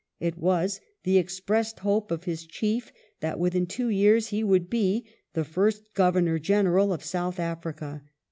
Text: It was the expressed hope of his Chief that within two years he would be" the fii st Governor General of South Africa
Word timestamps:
It 0.19 0.35
was 0.35 0.81
the 1.03 1.19
expressed 1.19 1.81
hope 1.81 2.09
of 2.09 2.23
his 2.23 2.47
Chief 2.47 2.91
that 3.19 3.37
within 3.37 3.67
two 3.67 3.89
years 3.89 4.29
he 4.29 4.43
would 4.43 4.67
be" 4.67 5.05
the 5.35 5.43
fii 5.43 5.73
st 5.75 5.93
Governor 5.93 6.39
General 6.39 6.91
of 6.91 7.03
South 7.03 7.39
Africa 7.39 8.01